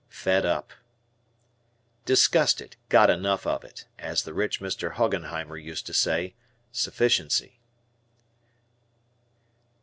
[0.09, 0.73] "Fed up."
[2.05, 4.93] Disgusted; got enough of it as the rich Mr.
[4.93, 6.33] Hoggenheimer used to say,
[6.71, 7.59] "Sufficiency."